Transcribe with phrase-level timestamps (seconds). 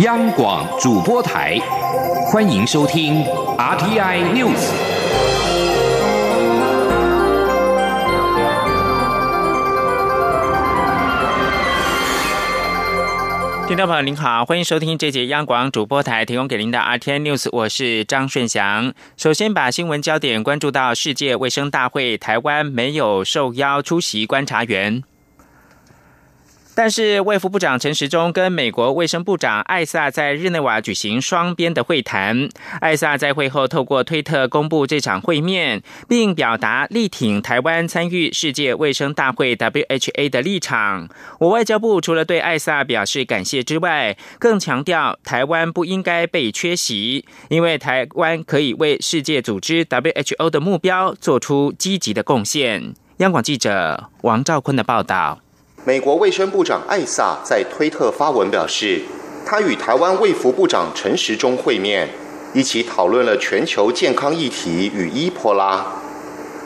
[0.00, 1.58] 央广主播台，
[2.30, 3.24] 欢迎收听
[3.56, 4.70] RTI News。
[13.66, 18.92] 听众朋友您好，欢迎收听这节央广主播台提供给您的 RTI News，我是张顺祥。
[19.16, 25.02] 首先把新闻焦点关注到世界卫生大会，台湾没有受邀出席观察员。
[26.78, 32.50] 但是，卫福部长陈时中跟美国卫生部长艾萨在日内瓦举行双边的会谈。
[32.82, 41.08] 艾萨在会后透过推特公布这场会面，并表达力挺台湾参与世界卫生大会 （WHA） 的立场。
[41.40, 52.92] 我外交部除了对艾萨表示感谢之外，更强调台湾不应该被缺席，因为台湾可以为世界组织 WHO 的目标做出积极的贡献。
[53.16, 55.40] 央广记者王兆坤的报道。
[55.86, 59.02] 美国卫生部长艾萨在推特发文表示，
[59.46, 62.08] 他与台湾卫福部长陈时中会面，
[62.52, 65.86] 一起讨论了全球健康议题与伊波拉。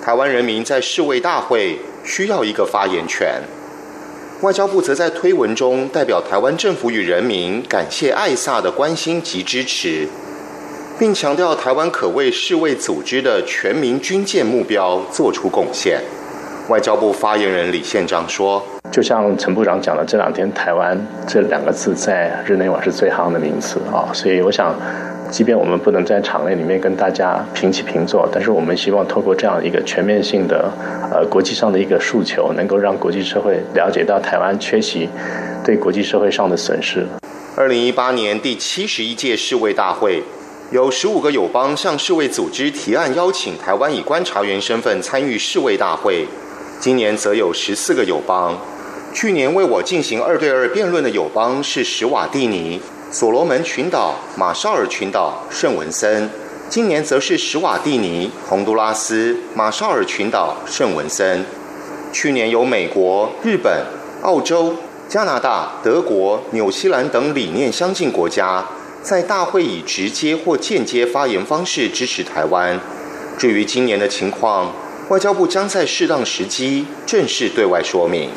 [0.02, 3.42] 台湾人民在世卫大会需要一个发言权。
[4.40, 10.08] 外交部则在推文中代表台湾政府与人民感谢艾萨的关心及支持，
[10.98, 16.00] 并强调台湾可为世卫组织的全民军舰目标做出贡献。
[16.70, 20.96] 外交部发言人李宪章说：“就像陈部长讲的，这两天台湾
[21.26, 24.72] 这两个字在日内瓦是最夯的名词啊，所以我想，
[25.32, 30.70] 即便我们不能在场内里面跟大家平起平坐，但是我们希望透过这样一个全面性的
[31.12, 35.08] 呃国际上的一个诉求，能够让国际社会了解到台湾缺席
[35.64, 37.04] 对国际社会上的损失。”
[37.58, 40.22] 二零一八年第七十一届世卫大会，
[40.70, 46.28] 有十五个友邦向世卫组织提案邀请台湾以观察员身份参与世卫大会。
[46.80, 48.58] 今年则有十四个友邦。
[49.12, 56.30] 去年为我进行二对二辩论的友邦是史瓦蒂尼、所罗门群岛、马绍尔群岛、圣文森。
[56.70, 61.44] 今年则是史瓦蒂尼、洪都拉斯、马绍尔群岛、圣文森。
[62.14, 63.84] 去年有美国、日本、
[64.22, 64.74] 澳洲、
[65.06, 68.64] 加拿大、德国、纽西兰等理念相近国家
[69.02, 72.80] 在大会以直接或间接发言方式支持台湾。
[73.36, 74.72] 至于今年的情况，
[75.10, 78.30] 外交部将在适当时机正式对外说明。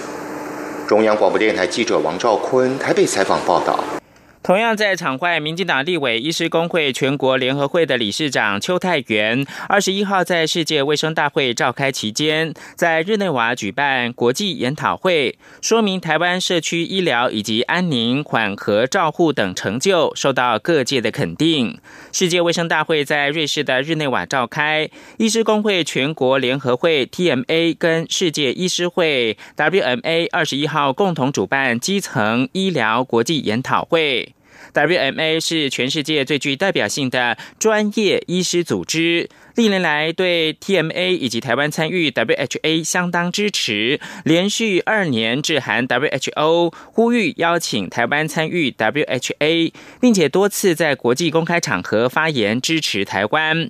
[0.88, 4.03] 中央广播电台记者王兆坤台北采访报道。
[4.44, 21.80] 同样在场外，民进党立委医师工会全国联合会的理事长邱泰元，二十一号在世界卫生大会召开期间，在日内瓦举办国际研讨会，说明台湾社区医疗以及安宁缓和照护等成就受到各界的肯定。
[22.12, 34.33] 世界卫生大会在瑞士的日内瓦召开，医师工会全国联合会 （TMA） 跟世界医师会 （WMA） 二十一号共同主办基层医疗国际研讨会。
[34.74, 53.69] WMA 是全世界最具代表性的专业医师组织，历年来对 TMA 以及台湾参与 WHA 相当支持，连续二年致函 WHO，呼吁邀请台湾参与 WHA，并且多次在国际公开场合发言支持台湾。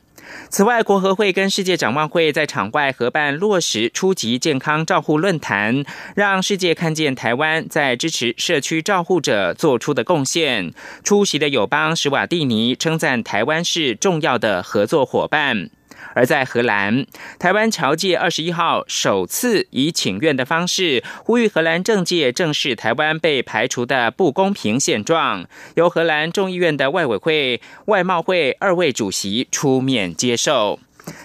[0.49, 5.83] 此外，国合会跟世界展望会在场外合办落实初级健康照护论坛，
[6.15, 10.73] 让世界看见台湾在支持社区照护者做出的贡献。
[11.03, 15.69] 出席的友邦史瓦蒂尼称赞台湾是重要的合作伙伴。
[16.13, 17.05] 而在荷兰，
[17.39, 30.79] 台湾侨界二十一号首次以请愿的方式呼吁荷兰政界正视台湾被排除的不公平现状，由荷兰众议院的外委会外贸会二位主席出面接受。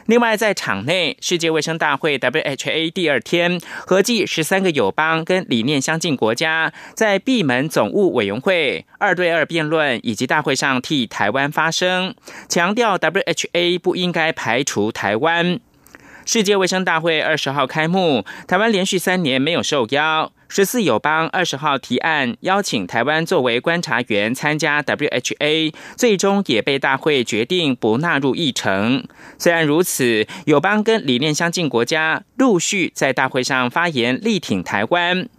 [0.06, 12.14] 另外，在场内，世界卫生大会 （WHA） 第二天，合计十三个友邦跟理念相近国家，在闭门总务委员会二对二辩论以及大会上替台湾发声，
[12.48, 15.60] 强调 WHA 不应该排除台湾。
[16.28, 20.30] 世界卫生大会二十号开幕，台湾连续三年没有受邀。
[20.46, 29.08] 十四友邦二十号提案邀请台湾作为观察员参加 WHA，最终也被大会决定不纳入议程。
[29.38, 35.30] 虽然如此，友邦跟理念相近国家陆续在大会上发言力挺台湾。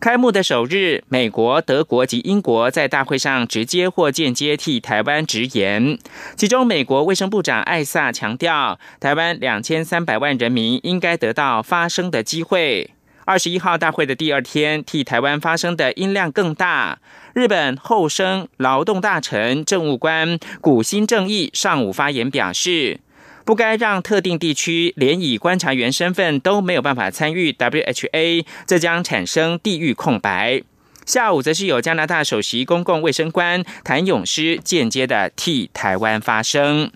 [0.00, 5.98] 开幕的首日，美国、德国及英国在大会上直接或间接替台湾直言。
[6.36, 12.90] 其中，美国卫生部长艾萨强调，台湾两千三百万人民应该得到发声的机会。
[13.24, 16.98] 二十一号大会的第二天，替台湾发声的音量更大。
[17.34, 22.98] 日本厚生劳动大臣政务官古新正义上午发言表示。
[23.44, 30.62] 不该让特定地区连以观察员身份都没有办法参与 WHA，这将产生地域空白。
[31.04, 36.92] 下午则是有加拿大首席公共卫生官谭永诗间接的替台湾发声。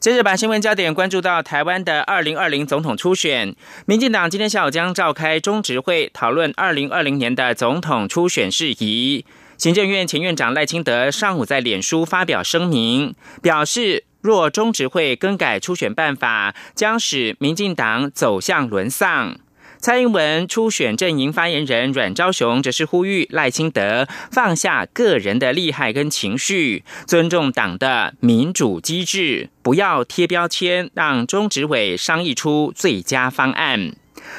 [0.00, 3.54] 接着把新闻焦点关注到台湾的二零二零总统初选，
[3.86, 9.24] 民进党今天下午将召开中执会讨论二零二零年的总统初选事宜。
[9.56, 19.36] 行政院前院长赖清德上午在脸书发表声明，表示若中执会更改初选办法，将使民进党走向沦丧。
[19.78, 33.96] 蔡英文初选阵营发言人阮昭雄则是呼吁赖清德放下个人的利害跟情绪，尊重党的民主机制，不要贴标签，让中执委商议出最佳方案。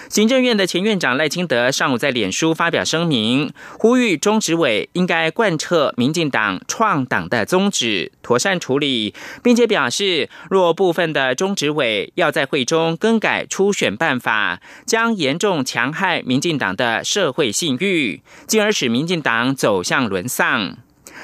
[0.10, 20.78] 行政院的前院长赖清德上午在脸书发表声明，呼吁中执委应该贯彻民进党创党的宗旨，妥善处理，并且表示，若部分的中执委要在会中更改初选办法，将严重强害民进党的社会信誉，进而使民进党走向沦丧。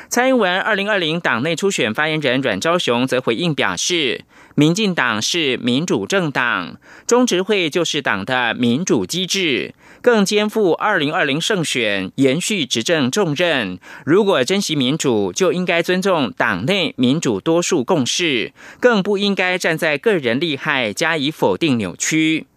[0.08, 4.26] 蔡英文二零二零党内初选发言人阮昭雄则回应表示。
[4.60, 6.76] 民进党是民主政党，
[7.08, 13.80] 中执会就是党的民主机制，更肩负二零二零胜选延续执政重任。
[14.06, 18.52] 如果珍惜民主，就应该尊重党内民主多数共识，
[18.82, 22.48] 更不应该站在个人利害加以否定扭曲。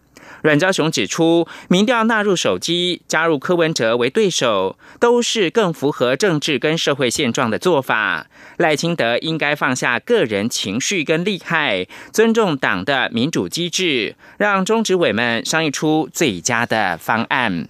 [0.43, 8.27] 阮家雄指出，民调纳入手机，加入柯文哲为对手，都是更符合政治跟社会现状的做法。
[8.56, 17.69] 赖清德应该放下个人情绪跟利害，尊重党的民主机制，让中执委们商议出最佳的方案。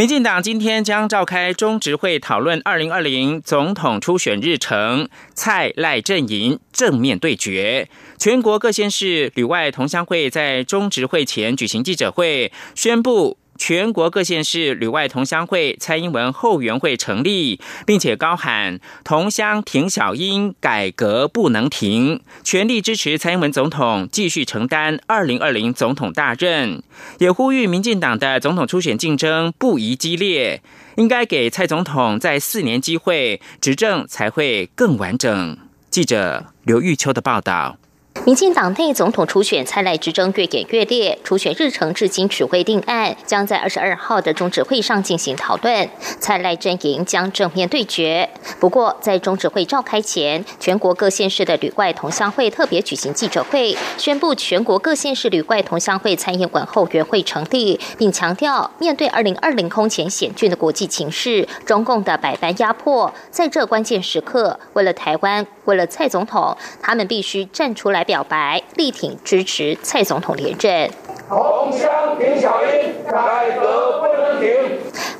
[0.00, 7.86] 民进党今天将召开中执会讨论二零二零总统初选日程，蔡赖阵营正面对决。
[8.18, 13.36] 全国各县市旅外同乡会在中执会前举行记者会，宣布。
[13.60, 26.82] 全国各县市旅外同乡会蔡英文后援会成立，并且高喊“同乡停小英，改革不能停”，全力支持蔡英文总统继续承担二零二零总统大任，
[27.18, 30.62] 也呼吁民进党的总统初选竞争不宜激烈，
[30.96, 35.58] 应该给蔡总统在四年机会，执政才会更完整。
[35.90, 37.79] 记者刘玉秋的报道。
[38.26, 45.88] 民进党内总统初选蔡赖之争越演越烈，初选日程至今只未定案，将在二十二号的中指会上进行讨论。
[46.20, 48.28] 蔡赖阵营将正面对决。
[48.60, 68.04] 不过，在中指会召开前，全国各县市的旅外同乡会特别举行记者会，宣布全国各县市旅外同乡会参议馆后援会成立，并强调面对二零二零空前险峻的国际情势，中共的百般压迫，在这关键时刻，为了台湾，为了蔡总统，他们必须站出来。
[68.10, 70.90] 表白力挺支持蔡总统连任。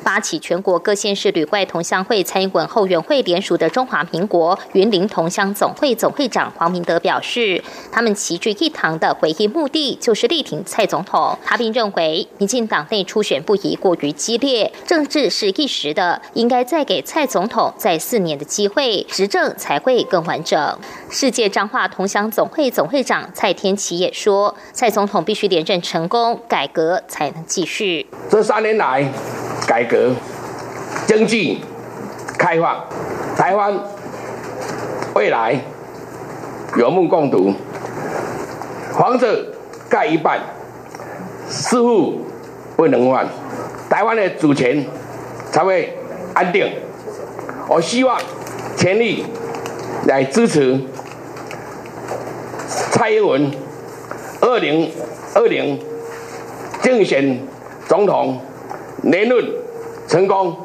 [0.02, 7.62] 发起全国各县市旅外同乡会参与后援会联署的中华民国云林同乡总会总会长黄明德表示，
[7.93, 11.38] 他们齐聚一堂的唯一目的就是力挺蔡总统。
[11.44, 20.79] 他并认为，民进党内初选不宜过于激烈，政治是一时的，应该再给蔡总统在四年的机会，执政才会更完整。
[21.11, 28.06] 世界彰化同乡总会总会长蔡天琪也说，蔡总统必须连任成功，改革才能继续。
[28.31, 29.50] 这三年来。
[29.66, 30.12] 改革、
[31.06, 31.60] 经济
[32.38, 32.84] 开放，
[33.36, 33.79] 台湾
[35.14, 35.60] 未来
[36.76, 37.55] 有目共睹。
[38.93, 39.55] 房子
[39.88, 40.40] 盖一半，
[41.48, 42.20] 似乎
[42.76, 43.26] 不能换，
[43.88, 44.84] 台湾的主权
[45.50, 45.96] 才会
[46.34, 46.70] 安定。
[47.69, 48.20] 我希望
[48.76, 49.24] 全力
[50.06, 50.81] 来支持
[52.90, 53.50] 蔡英文
[54.40, 54.90] 二零
[55.34, 55.81] 二零
[56.82, 57.40] 竞选
[57.86, 58.40] 总统
[59.02, 59.44] 连任。
[60.08, 60.56] 成功。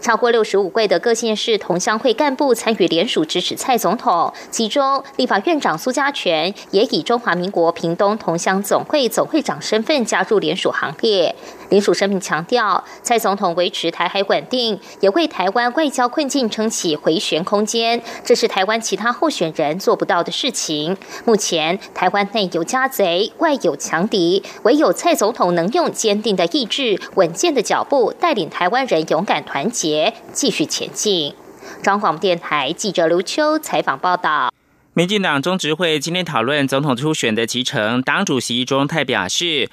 [0.00, 11.34] 超过六十五位的各县市同乡会干部参与联署支持蔡总统，其中立法院长苏家全也以中华民国屏东同乡总会总会长身份加入联署行列。
[11.70, 20.96] 林署声明强调，蔡总统维持台海稳定，也为台湾外交困境撑起回旋空间，这是台湾其他候选人做不到的事情。
[21.24, 31.34] 目前台湾内有家贼，外有强敌，唯有蔡总统能用坚定的意志、稳健的脚步，带领台湾人勇敢团结，继续前进。
[31.82, 34.52] 中广电台记者刘秋采访报道。
[34.92, 39.68] 民进党中执会今天讨论总统初选的集成，党主席卓荣泰表示。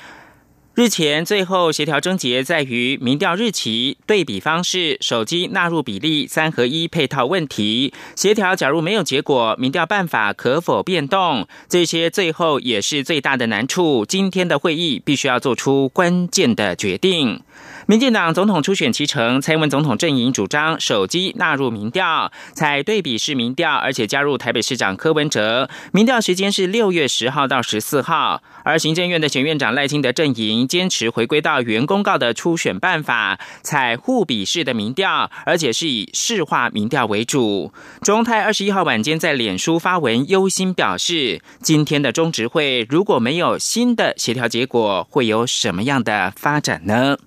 [0.82, 7.94] 日前最后协调症结在于民调日期、对比方式、手机纳入比例、三合一配套问题。
[8.16, 11.48] 协调假如没有结果，民调办法可否变动？
[11.70, 14.04] 这些最后也是最大的难处。
[14.08, 17.44] 今天的会议必须要做出关键的决定。
[17.88, 25.70] 民进党总统初选期程，蔡英文总统阵营主张手机纳入民调，采对比式民调，而且加入台北市长柯文哲。
[25.92, 28.42] 民调时间是六月十号到十四号。
[28.64, 37.74] 而行政院的前院长赖清德阵营坚持回归到原公告的初选办法，采互比式的民调，而且是以市化民调为主。
[38.04, 47.18] 中泰二十一号晚间在脸书发文忧心表示，今天的中执会如果没有新的协调结果，会有什么样的发展呢？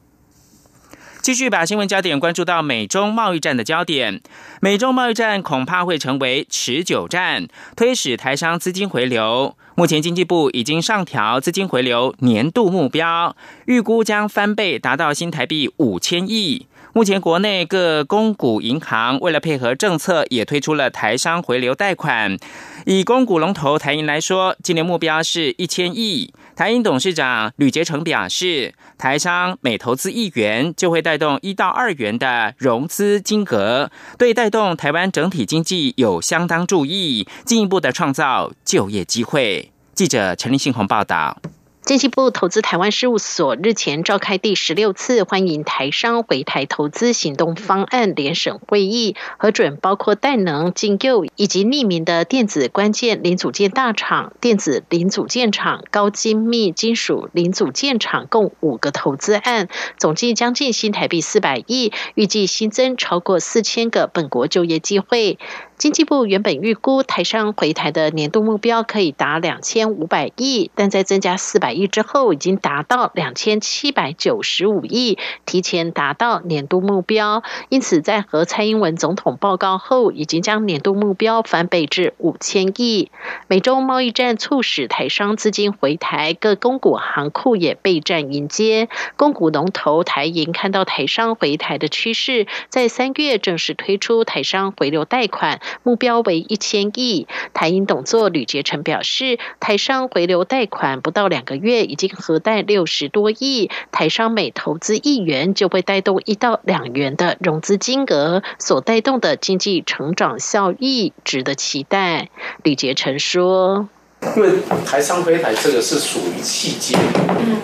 [1.24, 4.20] 继续把新闻焦点关注到美中贸易战的焦点，
[4.60, 9.56] 美中贸易战恐怕会成为持久战，推使台商资金回流。
[9.74, 16.66] 目前经济部已经上调资金回流年度目标，预估将翻倍，达到新台币五千亿。
[16.92, 22.36] 目前国内各公股银行为了配合政策，也推出了台商回流贷款。
[22.84, 26.34] 以公股龙头台银来说，今年目标是一千亿。
[26.54, 39.72] 台银董事长吕杰成表示，台商每投资一元，就会带动一到二元的融资金额，对带动台湾整体经济有相当注意，进一步的创造就业机会。
[39.94, 41.40] 记者陈立信宏报道。
[41.84, 65.38] 经济部投资台湾事务所日前召开第十六次欢迎台商回台投资行动方案联审会议，核准包括代能、进佑以及匿名的电子关键零组件大厂、电子零组件厂、高精密金属零组件厂共五个投资案，总计将近新台币四百亿，预计新增超过四千个本国就业机会。
[65.76, 77.42] 经济部原本预估台商回台的年度目标可以达两千五百亿，但在增加四百亿之后，已经达到两千七百九十五亿，提前达到年度目标。
[77.70, 83.10] 因此，在和蔡英文总统报告后，已经将年度目标翻倍至五千亿。
[83.48, 88.88] 美中贸易战促使台商资金回台，各公股行库也备战迎接。
[89.16, 95.60] 公股龙头台银看到台商回台的趋势，在三月正式推出台商回流贷款。
[95.82, 97.26] 目标为一千亿。
[97.52, 103.70] 台银董座吕杰成表示，台商回流贷款不到两个月，已经核贷六十多亿。
[103.92, 112.28] 台商每投资一元，就会带动一到两元的融资金额，所带动的经济成长效益值得期待。
[112.62, 113.88] 吕杰成说
[114.36, 114.50] ：“因为
[114.86, 116.96] 台商回台这个是属于契机，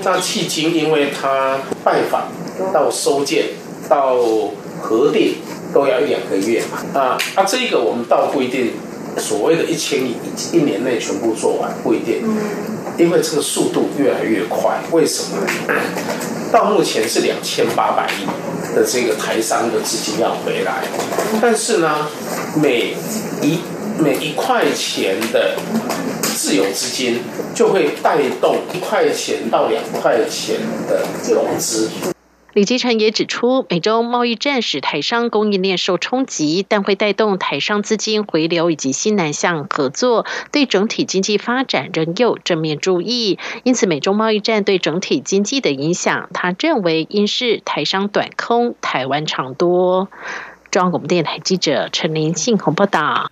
[0.04, 2.28] 那契机因为他拜访
[2.72, 3.46] 到收件
[3.88, 4.16] 到
[4.80, 5.34] 核定。”
[5.72, 8.72] 都要一两个月嘛，啊，啊，这个我们倒不一定，
[9.18, 10.16] 所谓的一千亿
[10.52, 12.22] 一年内全部做完不一定，
[12.98, 14.80] 因为这个速度越来越快。
[14.92, 15.46] 为什么？
[16.52, 20.82] 到目前是两千八百亿的这个台商的资金要回来，
[21.40, 22.08] 但是呢，
[22.60, 22.96] 每
[23.40, 23.60] 一
[23.98, 25.54] 每一块钱的
[26.22, 27.20] 自有资金
[27.54, 30.56] 就会带动一块钱到两块钱
[30.88, 31.88] 的融资。
[32.52, 43.38] 李基成也指出，美洲贸易战使台商供应链受冲击，但会带动台商资金回流以及新南向合作，对整体经济发展仍有正面注意。
[43.62, 50.08] 因此，美中贸易战对整体经济的影响，他认为应是台商短空，台湾长多。
[50.70, 53.30] 中央广播电台记者陈林信鸿报道。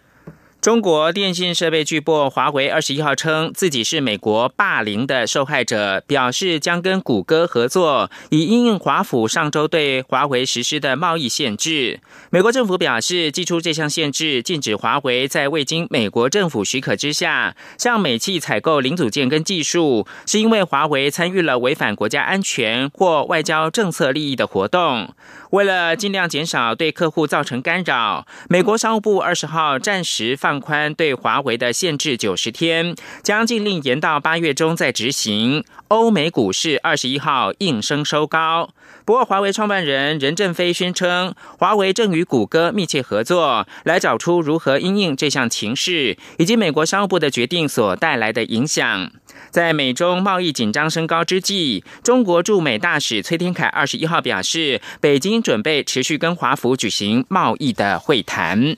[0.68, 12.00] 中国电信设备巨擘华为二十一号称自己是美国霸凌的受害者，表示将跟谷歌合作，以应应华府上周对华为实施的贸易限制。
[12.28, 25.14] 美国政府表示，寄出这项限制，禁止华为在未经美国政府许可之下向美企采购零组件跟技术，是因为华为参与了违反国家安全或外交政策利益的活动。
[25.50, 35.64] 为了尽量减少对客户造成干扰，美国商务部二十号暂时放宽对华为的限制九十天，将禁令延到八月中再执行。
[35.88, 38.68] 欧美股市二十一号应声收高，
[39.08, 49.10] 不过华为创办人任正非宣称，华为正与谷歌密切合作，来找出如何应应这项情势，以及美国商务部的决定所带来的影响。
[49.48, 58.76] 在美中贸易紧张升高之际，中国驻美大使崔天凯二十一号表示，北京准备持续跟华府举行贸易的会谈。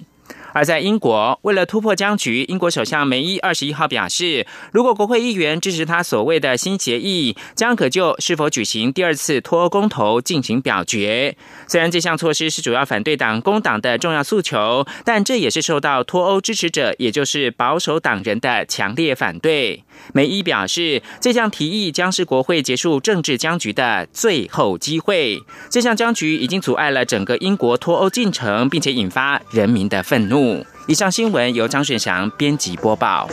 [0.53, 11.37] 而在英国，为了突破僵局，英国首相梅伊二十一号表示，如果国会议员支持他所谓的新协议，将可就是否举行第二次脱欧公投进行表决。
[11.67, 19.85] 虽然这项措施是主要反对党工党的重要诉求，但这也是受到脱欧支持者，也就是保守党人的强烈反对。
[20.13, 25.43] 梅伊表示，这项提议将是国会结束政治僵局的最后机会。
[25.69, 30.65] 这项僵局已经阻碍了整个英国脱欧进程，并且引发人民的愤怒。
[30.87, 33.29] 以上新闻由张顺祥编辑播报。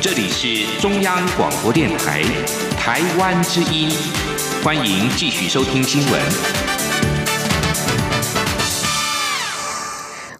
[0.00, 2.22] 这里是中央广播电台
[2.78, 3.90] 台湾之音，
[4.66, 6.20] 欢迎继续收听新闻。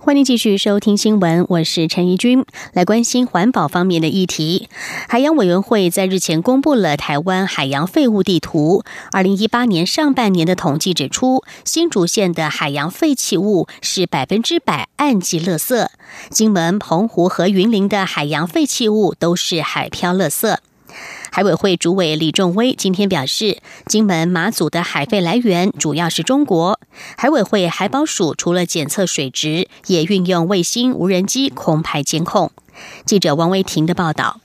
[0.00, 4.68] 欢迎继续收听新闻，我是陈怡君，来关心环保方面的议题。
[5.08, 8.82] 海洋委员会在日前公布了台湾海洋废物地图。
[9.12, 15.86] 二零一八年上半年的统计指出，新竹县的海洋废弃物是百分之百岸基垃圾，
[16.30, 20.56] 金门、澎湖和云林的海洋废弃物都是海漂垃圾。
[21.30, 26.80] 海委会主委李仲威今天表示，金门、马祖的海费来源主要是中国。
[27.16, 32.50] 海委会海保署除了检测水质，也运用卫星、无人机空拍监控。
[33.04, 34.40] 记者王维婷的报道。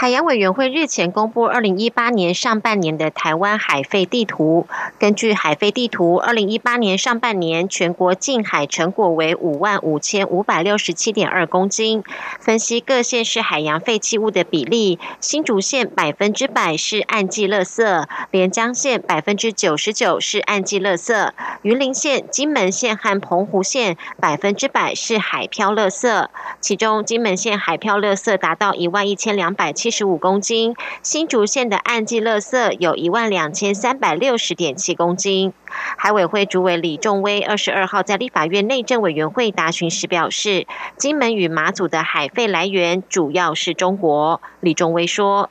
[0.00, 4.66] 海洋委员会日前公布二零一八年上半年的台湾海废地图。
[4.98, 12.02] 根据海废地图，二零一八年上半年全国近海成果为五万五千五百六十七点二公斤。
[12.40, 21.30] 分析各县市海洋废弃物的比例，新竹县百分之百是岸基垃圾，连江县百分之九十九是岸基垃圾，
[21.60, 26.26] 云林县、金门县和澎湖县百分之百是海漂垃圾。
[26.62, 29.89] 其中，金门县海漂垃圾达到一万一千两百七。
[29.90, 35.52] 十五公斤，新竹县的岸基垃圾有一万两千三百六十点七公斤。
[35.96, 40.66] 海委会主委李仲威二十二号在立法院内政委员会答询时表示，
[40.96, 44.40] 金门与马祖的海费来源主要是中国。
[44.60, 45.48] 李仲威说：“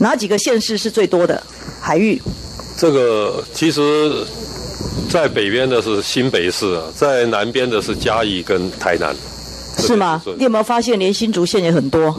[0.00, 1.42] 哪几个县市是最多的
[1.80, 2.20] 海域？
[2.78, 4.26] 这个其实，
[5.08, 9.14] 在北边的是新北市，在南边的是嘉义跟台南，
[9.78, 10.20] 是吗？
[10.36, 12.14] 你有没有发现，连新竹县也很多？”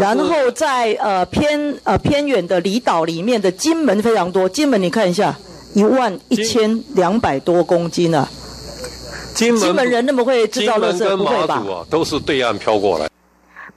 [0.00, 5.36] 然后在呃偏呃偏远的离岛里面的金门非常多，金门你看一下，
[5.74, 8.28] 一万一千两百多公斤啊。
[9.34, 11.62] 金门人那么会制造垃圾，不会吧？
[11.90, 13.08] 都是对岸飘过来。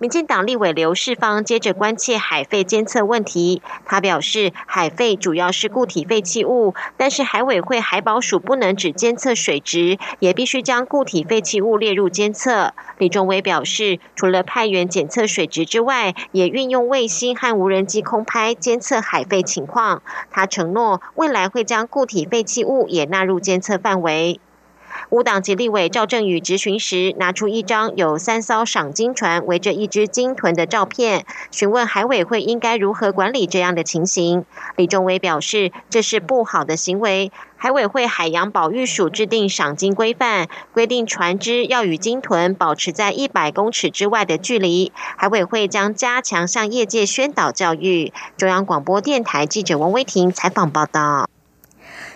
[0.01, 12.73] 民进党立委刘世芳接着关切海废监测问题，他表示，海废主要是固体废弃物，但是海委会海保署不能只监测水质，也必须将固体废弃物列入监测。
[12.97, 20.01] 李仲威表示，除了派员检测水质之外，也运用卫星和无人机空拍监测海废情况。
[20.31, 24.39] 他承诺，未来会将固体废弃物也纳入监测范围。
[25.09, 34.45] 无党籍立委赵正宇质询时，拿出一张有三艘赏金船围着一只鲸豚的照片，询问海委会应该如何管理这样的情形。
[34.75, 37.31] 李仲威表示，这是不好的行为。
[37.57, 44.93] 海委会海洋保育署制定赏金规范，规定船只要与鲸豚保持在一百公尺之外的距离。
[45.17, 48.13] 海委会将加强向业界宣导教育。
[48.37, 51.29] 中央广播电台记者王威婷采访报道。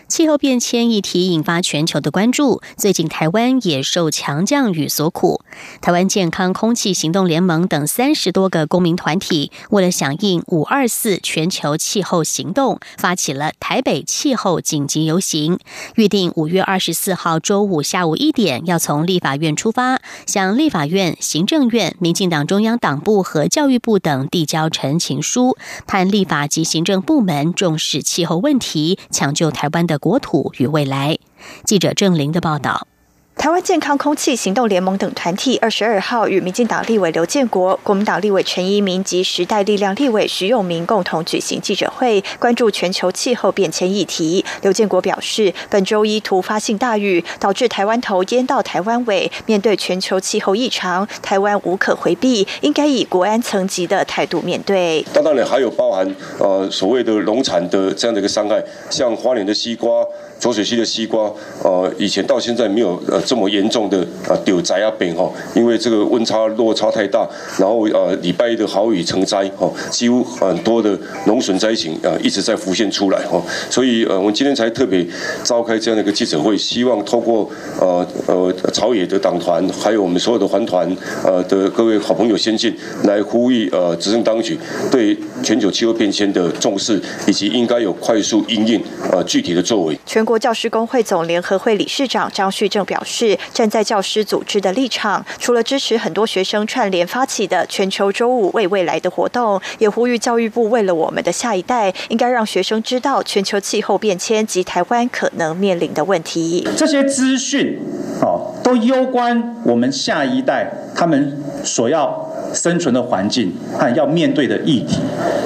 [0.08, 2.62] 气候变迁议题引发全球的关注。
[2.78, 5.42] 最近，台湾也受强降雨所苦。
[5.82, 15.58] 台湾健康空气行动联盟等三十多个公民团体，为了响应“五二四”全球气候行动，发起了台北气候紧急游行。
[15.96, 30.00] 预定五月二十四号周五下午一点，要从立法院出发，向立法院、行政院、民进党中央党部和教育部等递交陈情书，盼立法及行政部门重视气候问题，抢救台湾的。
[30.04, 31.18] 国土与未来，
[31.64, 32.90] 记者郑玲的报道。
[33.36, 44.46] 台湾健康空气行动联盟等团体二十二号与民进党立委刘建国、国民党立委陈一鸣及时代力量立委徐永明共同举行记者会，关注全球气候变迁议题。
[44.62, 55.04] 刘建国表示，本周一突发性大雨导致台湾头淹到台湾尾，面对全球气候异常，台湾无可回避，应该以国安层级的态度面对。
[55.12, 60.06] 当然还有包含呃所谓的农产的这样的一个伤害，像花莲的西瓜。
[60.44, 61.32] 浊水溪的西瓜，
[61.64, 67.26] 呃，以前到现在没有呃这么严重的呃丢灾啊病哈，因为这个温差落差太大，
[67.58, 75.08] 然后呃礼拜一的豪雨成灾哈，几乎很多的农损灾情啊一直在浮现出来哈，所以呃我们今天才特别
[75.46, 82.76] 召开这样的一个记者会，希望透过呃呃朝野的党团，还有我们所有的环团呃的各位好朋友先进
[83.06, 84.60] 来呼吁呃执政当局
[84.92, 89.98] 对全球气候变迁的重视，以及应该有快速应应呃具体的作为。
[90.06, 106.68] 全国国教师工会总联合会理事长张旭正表示，站在教师组织的立场，除了支持很多学生串联发起的全球周五为未来的活动，也呼吁教育部为了我们的下一代，应该让学生知道全球气候变迁及台湾可能面临的问题。
[106.76, 107.78] 这些资讯，
[108.20, 112.23] 哦，都攸关我们下一代他们所要。
[112.54, 115.00] 生存的环境和要面对的议题，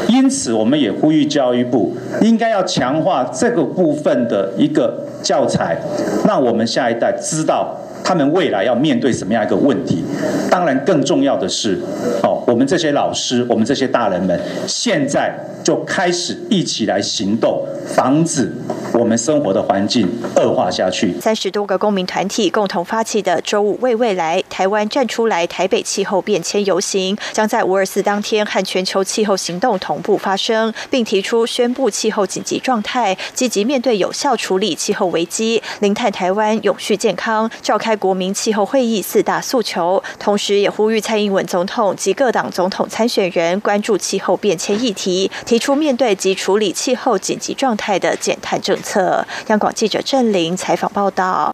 [0.07, 5.77] 因此我们也呼吁教育部应该要强化这个部分的一个教材，
[6.27, 10.03] 让我们下一代知道他们未来要面对什么样一个问题。
[10.49, 11.79] 当然，更重要的是，
[12.23, 18.51] 哦，我们这些老师，我们这些大人们，现在就开始一起来行动，防止。
[18.93, 21.13] 我们生活的环境恶化下去。
[21.19, 40.01] 三十多个公民团体共同发起的“周五为未来，台湾站出来”台北气候变迁游行，将在五二四当天和全球气候行动同步发生，并提出宣布气候紧急状态，积极面对有效处理气候危机，零碳台湾永续健康，召开国民气候会议四大诉求。
[40.19, 49.25] 同时，也呼吁蔡英文总统及各党总统参选人关注气候变迁议题，提出面对及处理气候紧急状态的减碳政策。
[49.47, 51.53] 央广记者郑玲采访报道。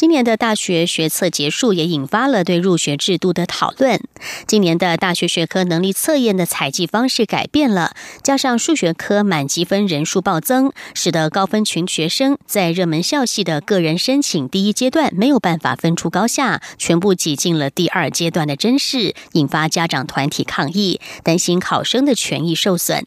[0.00, 4.00] 今年的大学学测结束，也引发了对入学制度的讨论。
[4.46, 23.04] 今年的大学学科能力测验的采集方式改变了，加上数学科满积分人数暴增，使得高分群学生在热门校系的个人申请第一阶段没有办法分出高下，全部挤进了第二阶段的真试，引发家长团体抗议，担心考生的权益受损。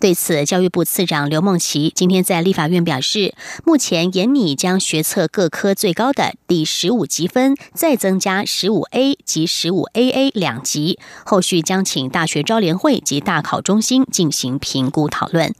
[0.00, 3.34] 对此，教育部次长刘梦琪今天在立法院表示，
[3.64, 15.54] 目前严拟将学测各科最高的第十五级分再增加十五 A 及十五 AA 两级，后续将请大学招联会及大考中心进行评估讨论。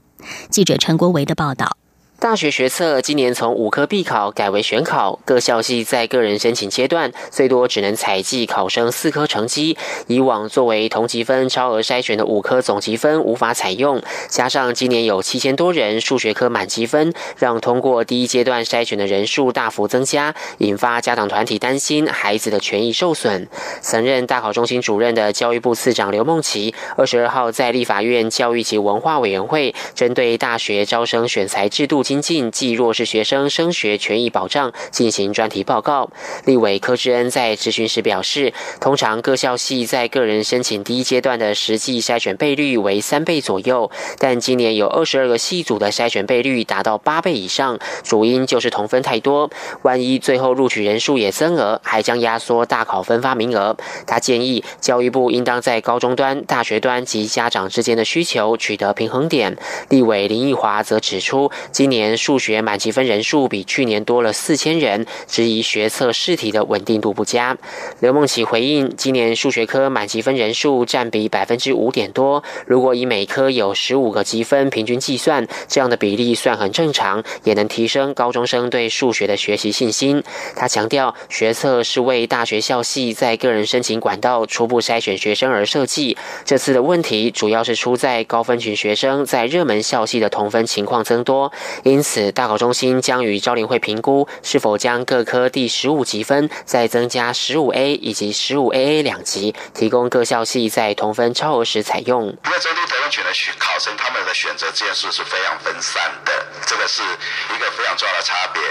[0.49, 1.77] 记者陈国维的报道。
[2.25, 9.77] 大学学测今年从五科必考改为选考，各校系在个人申请阶段最多只能采集考生四科成绩。
[10.07, 23.47] 以往作为同级分超额筛选的五科总积分无法采用，加上今年有七千多人数学科满积分，让通过第一阶段筛选的人数大幅增加，引发家长团体担心孩子的权益受损。
[23.81, 36.09] 曾任大考中心主任的教育部次长刘梦琪，二十二号在立法院教育及文化委员会针对大学招生选材制度精进暨弱势学生升学权益保障进行专题报告。
[36.45, 49.49] 立委柯志恩在质询时表示，通常各校系在个人申请第一阶段的实际筛选倍率为三倍左右，但今年有二十二个系组的筛选倍率达到八倍以上，主因就是同分太多。
[49.81, 53.75] 万一最后录取人数也增额，还将压缩大考分发名额。
[54.07, 59.57] 他建议教育部应当在高中端、大学端及家长之间的需求取得平衡点。
[59.89, 62.04] 立委林奕华则指出，今年。
[62.05, 67.57] 年数学满积分人数比去年多了四千人，质疑学测试题的稳定度不佳。
[67.99, 80.23] 刘梦琪回应，今年数学科满积分人数占比百分之五点多，如果以每科有十五个积分平均计算，这样的比例算很正常，也能提升高中生对数学的学习信心。
[80.55, 86.15] 他强调，学测是为大学校系在个人申请管道初步筛选学生而设计。
[86.43, 91.51] 这次的问题主要是出在高分群学生在热门校系的同分情况增多。
[91.85, 102.25] 因此，大考中心将与招联会评估是否将各科第十五级分再增加十五 A 以及十五 AA 两级，提供各校系在同分超额时采用。
[102.25, 106.33] 因为中低投分权的考生，他们的选择件数是非常分散的，
[106.65, 108.63] 这个是一个非常重要的差别。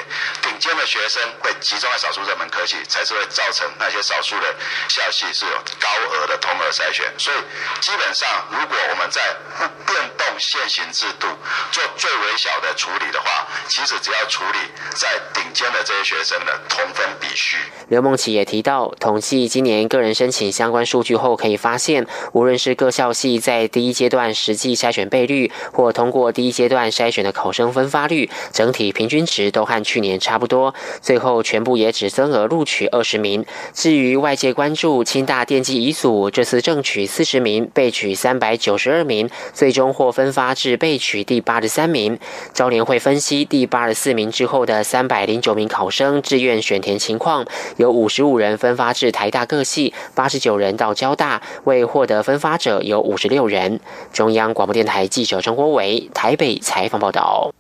[0.42, 4.52] 顶尖的学生会集中在少数热门科系，才是会造成那些少数的
[4.88, 7.06] 校系是有高额的同额筛选。
[7.16, 7.36] 所以，
[7.80, 9.22] 基本上如果我们在
[9.56, 11.28] 不变动现行制度，
[11.70, 13.03] 做最微小的处理。
[13.10, 14.58] 的话，其实只要处理
[14.96, 17.56] 在顶尖的这些学生的同分必须。
[17.88, 30.74] 刘梦琪也提到，统计今年个人申请相关数据后，可以发现，无论是各校系在第一阶段实际筛选倍率，或通过第一阶段筛选的考生分发率，整体平均值都和去年差不多。
[31.00, 33.46] 最后全部也只增额录取二十名。
[33.72, 40.34] 至于外界关注清大电机乙组这次正取四十名，被取三百九十二名，最终获分。
[40.34, 42.18] 发至备取第八十三名。
[42.52, 47.44] 招联会分析第八十四名之后的三百零九名考生志愿选填情况，
[47.76, 53.80] 有五十五人分发至台大各系，八十九人到交大，未获得分发者有五十六人。
[54.12, 57.50] 中央广播电台记者张国伟台北采访报道。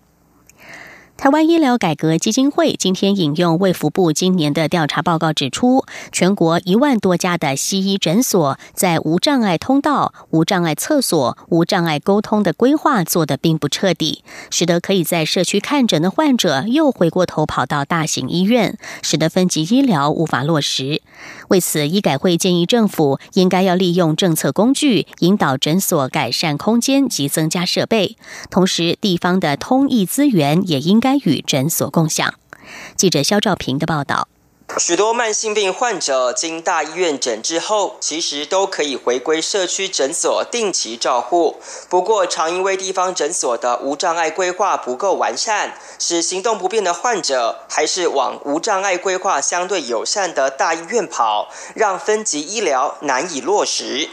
[1.16, 21.00] 台湾医疗改革基金会今天引用卫福部今年的调查报告指出，全国一万多家的西医诊所在无障碍通道、无障碍厕所、无障碍沟通的规划做得并不彻底，使得可以在社区看诊的患者又回过头跑到大型医院，使得分级医疗无法落实。
[21.48, 28.18] 为此，医改会建议政府应该要利用政策工具，引导诊所改善空间及增加设备，
[28.50, 31.03] 同时地方的通译资源也应。
[31.04, 32.32] 该与诊所共享。
[32.96, 34.26] 记者肖兆平的报道。
[34.78, 41.60] 许多慢性病患者经大医院诊治后，其实都可以回归社区诊所定期照护。
[41.90, 54.08] 不过，常因为地方诊所的无障碍规划不够完善，使行动不便的患者还是往无障碍规划相对友善的大医院跑，让分级医疗难以落实。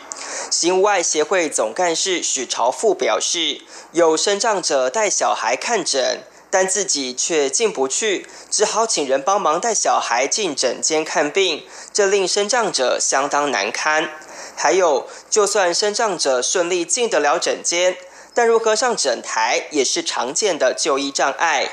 [0.51, 3.62] 行无碍协会总干事许朝富表示，
[3.93, 6.23] 有身障者带小孩看诊。
[6.52, 14.12] 但自己却进不去，只好请人帮忙带小孩进诊间看病，这令身障者相当难堪。
[14.56, 17.96] 还有，就算身障者顺利进得了诊间，
[18.34, 21.72] 但如何上诊台也是常见的就医障碍。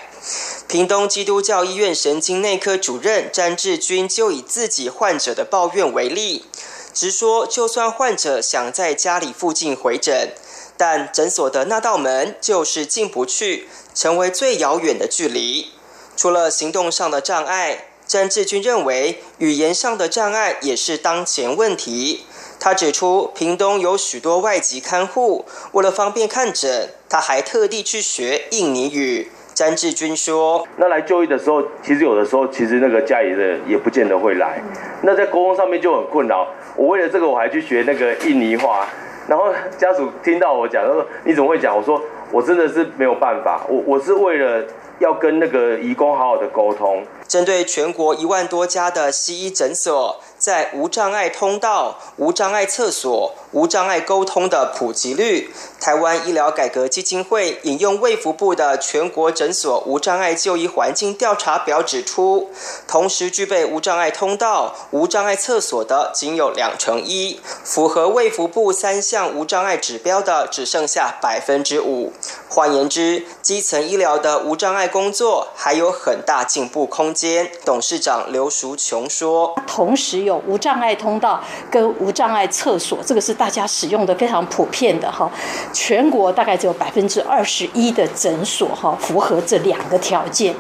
[0.69, 6.47] 屏东基督教医院神经内科主任詹志军就以自己患者的抱怨为例，
[6.95, 10.33] 直说，就算患者想在家里附近回诊。
[10.79, 15.73] 但诊所的那道门就是进不去，成为最遥远的距离。
[16.17, 22.25] 除了行动上的障碍，詹志军认为语言上的障碍也是当前问题。
[22.61, 29.31] 他指出，屏东有许多外籍看护，为了方便看诊，他还特地去学印尼语。
[29.55, 34.63] 詹志军说：“那来就医的时候，其实有的时候，其实那个家里的也不见得会来，
[35.03, 36.47] 那在沟通上面就很困扰。
[36.77, 38.89] 我为了这个，我还去学那个印尼话。”
[39.29, 42.01] 然后家属听到我讲，他说：“你怎么会讲？”我说
[42.33, 44.65] ：“我真的是没有办法，我我是为了
[44.99, 50.19] 要跟那个义工好好的沟通。”针对全国一万多家的西医诊所。
[50.39, 62.51] 在无障碍通道、无障碍厕所、无障碍沟通的普及率，台湾医疗改革基金会引用卫福部的全国诊所无障碍就医环境调查表指出，
[62.87, 72.13] 同时具备无障碍通道、无障碍厕所的仅有两成一，符合卫福部三项无障碍指标的只剩下百分之五。
[72.51, 77.51] 换言之，基层医疗的无障碍工作还有很大进步空间。
[77.65, 85.31] 董事长刘淑琼说：“同时。”有无障碍通道跟无障碍厕所，这个是大家使用的非常普遍的哈。
[85.73, 90.55] 全国大概只有百分之二十一的诊所哈符合这两个条件。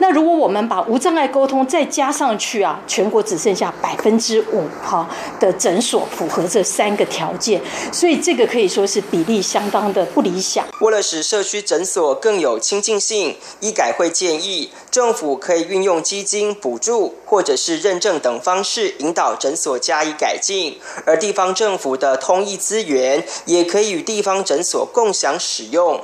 [0.00, 5.08] 那如果我们把无障碍沟通再加上去啊，全国只剩下百分之五哈
[5.40, 7.60] 的诊所符合这三个条件，
[7.90, 10.66] 所以这个可以说是比例相当的不理想。
[10.82, 18.96] 为了使社区诊所更有亲近性，医改会建议政府可以运用基金补助或者是认证等方式。
[18.98, 26.00] 引导诊所加以改进，而地方政府的通译资源也可以与地方诊所共享使用。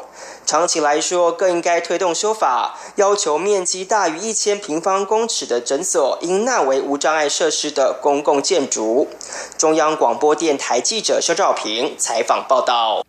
[0.47, 9.09] 长期来说，更应该推动修法，要求面积大于一千平方公尺的诊所应纳为无障碍设施的公共建筑。
[9.57, 13.05] 中央广播电台记者肖兆平采访报道。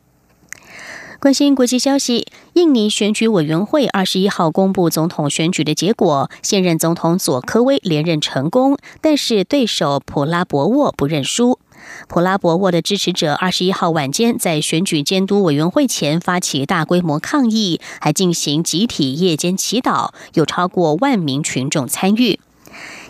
[1.19, 2.25] 关心国际消息，
[2.55, 11.59] 印尼选举委员会二十一号公布总统选举的结果，现任总统佐科威连任成功，但是对手普拉博沃不认输。
[12.07, 22.39] 普拉博沃的支持者二十一号晚间在选举监督委员会前发起大规模抗议，还进行集体夜间祈祷，有超过万名群众参与。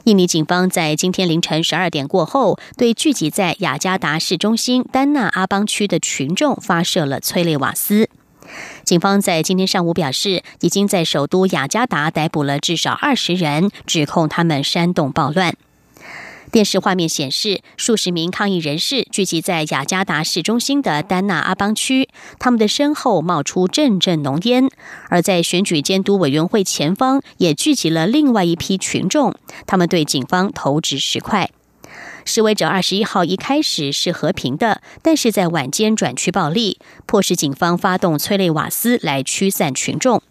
[0.06, 8.10] 印尼警方在今天凌晨十二点过后，对聚集在雅加达市中心丹纳阿邦区的群众发射了催泪瓦斯。
[8.86, 15.56] 警方在今天上午表示，已经在首都雅加达逮捕了至少二十人，指控他们煽动暴乱。
[16.52, 24.70] 电视画面显示，数十名抗议人士聚集在雅加达市中心的丹纳阿邦区，他们的身后冒出阵阵浓烟。
[25.10, 29.34] 而在选举监督委员会前方，也聚集了另外一批群众，
[29.66, 31.50] 他们对警方投掷石块。
[32.26, 40.22] 示威者二十一号一开始是和平的，但是在晚间转趋暴力，迫使警方发动催泪瓦斯来驱散群众。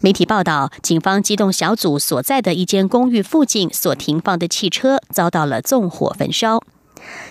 [0.00, 6.62] 媒体报道，警方机动小组所在的一间公寓附近所停放的汽车遭到了纵火焚烧。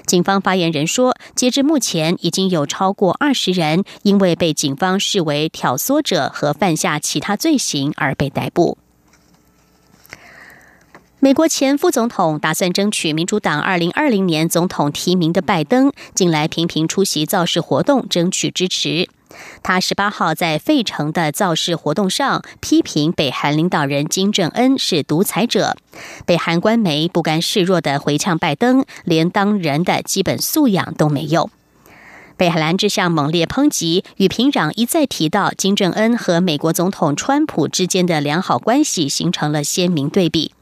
[0.06, 8.78] 警方发言人说，截至目前，已经有超过二十人因为被警方视为挑唆者和犯下其他罪行而被逮捕。
[11.21, 19.10] 美国前副总统打算争取民主党二零二零年总统提名的拜登，近来频频出席造势活动，争取支持。
[19.62, 25.75] 他十八号在费城的造势活动上批评北韩领导人金正恩是独裁者，
[26.25, 31.49] 北韩官媒不甘示弱的回呛拜登，连当人的基本素养都没有。
[32.38, 40.53] 北韩这项猛烈抨击与平壤一再提到金正恩和美国总统川普之间的良好关系形成了鲜明对比。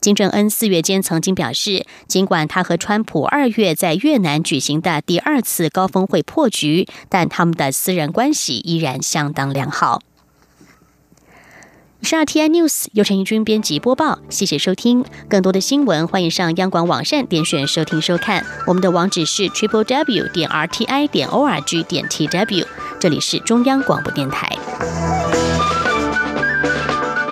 [0.00, 10.00] 金正恩四月间曾经表示，尽管他和川普二月在越南举行的第二次高峰会破局，但他们的私人关系依然相当良好。
[12.00, 15.04] 以上 T I News 由陈义军编辑播报，谢谢收听。
[15.28, 18.44] 更多的新闻，欢迎上央广网站点选收听收看。
[18.66, 22.66] 我们的网址是 triple w 点 r t i 点 o r g 点 t w。
[23.00, 24.56] 这里是中央广播电台。